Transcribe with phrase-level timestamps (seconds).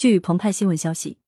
[0.00, 1.18] 据澎湃新闻消息，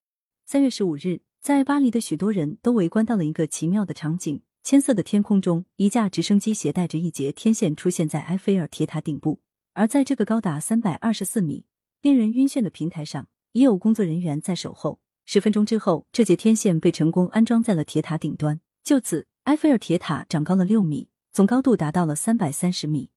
[0.46, 9.42] 三月十五日，在巴黎的许多人都围观到了一个奇妙的场景：千色的天空中，一架直升机携带着一节天线出现在埃菲尔铁塔顶部，
[9.74, 11.66] 而在这个高达三百二十四米、
[12.00, 15.00] 令人晕眩的平台上，已有工作人员在守候。
[15.26, 23.10] 十分钟之后，这节天线被成功安装在了铁塔顶端，就此，埃菲尔铁塔长高了六米，总高度达到了三百三十米。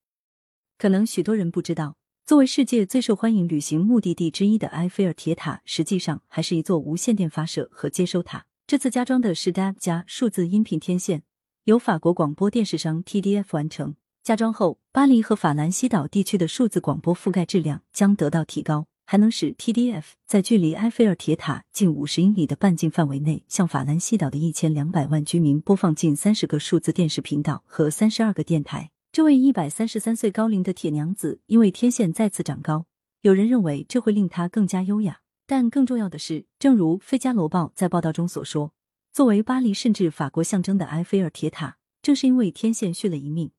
[0.78, 1.96] 可能许多人不知道，
[2.26, 8.48] 作为世界最受欢迎旅行目的地之一的埃菲尔铁塔，实际上还是一座无线电发射和接收塔。
[8.66, 11.22] 这次加装的是 DAB 加数字音频天线，
[11.66, 13.94] 由法国广播电视商 TDF 完成。
[14.24, 28.90] 加装后，巴黎和法兰西岛地区的数字广播覆盖质量将得到提高，还能使 TDF 在距离埃菲尔铁塔近五十英里的半径范围内，向法兰西岛的一千两百万居民播放近三十个数字电视频道和三十二个电台。
[29.16, 32.86] 这位一百三十三岁高龄的铁娘子，因为天线再次长高，
[33.22, 35.22] 有人认为这会令她更加优雅。
[35.48, 38.74] 但更重要的是，正如《费加罗报》在报道中所说，
[39.14, 43.52] 作为巴黎甚至法国象征的埃菲尔铁塔，正是因为天线续了一命。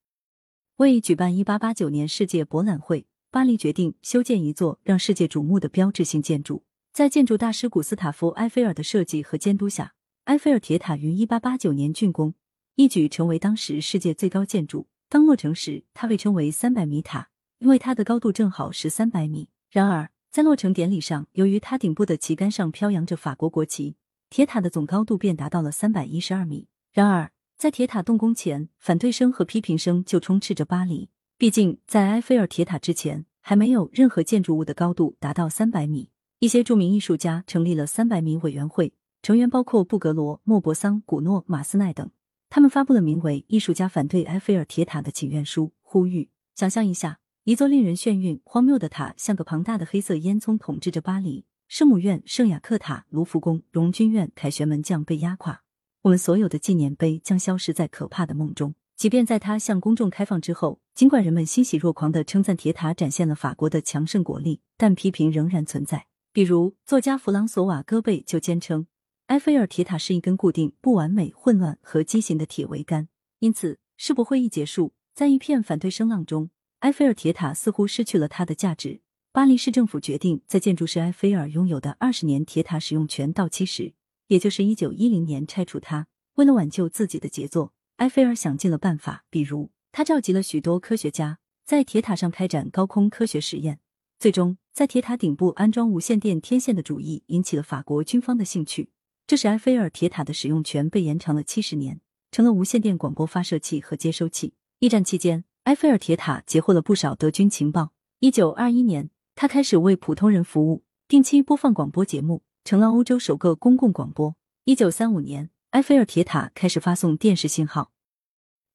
[0.77, 6.65] 为举办一八八九年世界博览会，巴黎决定修建一座让世界瞩目的标志性建筑。
[6.93, 12.35] 在建筑大师古斯塔夫·埃菲尔的设计和监督下，埃菲尔铁塔于一八八九年竣工，
[12.75, 14.87] 一举成为当时世界最高建筑。
[15.09, 17.29] 当落成时，它被称为“三百米塔”，
[17.61, 19.49] 因为它的高度正好是三百米。
[19.71, 23.97] 然而，在落成典礼上，由于它顶部的旗杆上飘扬着法国国旗，
[24.31, 26.67] 铁塔的总高度便达到了三百一十二米。
[26.93, 31.09] 然而，在铁塔动工前，反对声和批评声就充斥着巴黎。
[31.39, 36.11] 毕竟，在埃菲尔铁塔之前，还没有任何建筑物的高度达到三百米。
[36.41, 42.11] 一些著名艺术家成立了三百米委员会，成员包括布格罗、莫泊桑、古诺、马斯奈等。
[42.49, 51.45] 他们发布了名为《艺术家反对埃菲尔铁塔的请愿书》，呼吁：想象一下，一座令人眩晕、荒谬的塔，像个庞大的黑色烟囱统治着巴黎。
[51.69, 55.63] 圣母院、圣雅克塔、卢浮宫、荣军院、凯旋门将被压垮，
[56.03, 58.75] 我们所有的纪念碑将消失在可怕的梦中。
[58.97, 66.07] 即便在它向公众开放之后，尽管人们欣喜若狂的称赞铁塔展现了法国的强盛国力，但批评仍然存在。
[66.33, 68.87] 比如，作家弗朗索瓦·戈贝就坚称。
[69.27, 73.09] 埃菲尔铁塔是一根固定、不完美、混乱和畸形的铁桅杆，
[73.41, 76.51] 因此世博会一结束，在一片反对声浪中，
[76.81, 79.01] 埃菲尔铁塔似乎失去了它的价值。
[79.33, 83.95] 巴黎市政府决定在建筑师埃菲尔拥有的二十年铁塔使用权到期时，
[84.29, 86.07] 也就是一九一零年拆除它。
[86.37, 93.81] 为了挽救自己的杰作，埃菲尔想尽了办法，比如他召集了许多科学家在铁塔上开展高空科学实验。
[94.21, 98.91] 最终，在铁塔顶部安装无线电天线的主意引起了法国军方的兴趣。
[99.27, 102.01] 这使埃菲尔铁塔的使用权被延长了七十年，
[102.31, 104.55] 成了无线电广播发射器和接收器。
[104.79, 107.93] 一战期间，埃菲尔铁塔截获了不少德军情报。
[108.21, 114.37] 一九二一年，他开始为普通人服务，定期播放广播节目，成了欧洲首个公共广播。
[114.63, 117.91] 一九三五年，埃菲尔铁塔开始发送电视信号。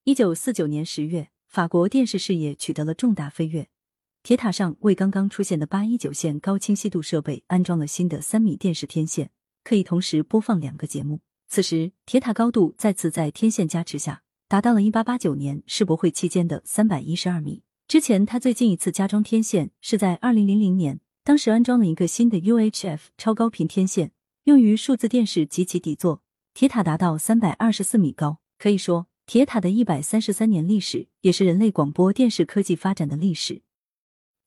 [0.03, 3.69] 一九四九年十月，法国电视事业取得了重大飞跃，
[4.21, 9.31] 铁塔上为刚刚出现的八一九线高清晰度设备安装了新的三米电视天线。
[9.63, 11.19] 可以同时播放两个节目。
[11.47, 17.63] 此时，铁塔高度再次在天线加持下，达到了一八八九年世博会期间的三百一十二米。
[17.87, 24.13] 之前，他最近一次加装天线是在二零零零年，当时安装了一个新的 UHF 超高频天线，
[24.45, 26.21] 用于数字电视及其底座。
[26.53, 33.61] 铁塔达到三百二十四米高，可以说，铁塔的一百三十三年历史，也是人类广播电视科技发展的历史。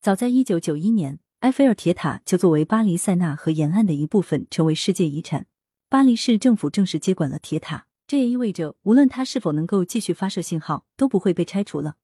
[0.01, 1.19] 早在一九九一年。
[1.45, 5.45] 埃菲尔铁塔就作为巴黎塞纳河沿岸的一部分成为世界遗产，
[5.87, 7.85] 巴黎市政府正式接管了铁塔。
[8.07, 11.97] 这也意味着，无论它是否能够继续发射信号，都不会被拆除了。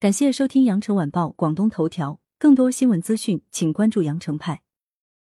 [0.00, 4.62] 感谢收听羊城晚报广东头条，更多新闻资讯，请关注羊城派。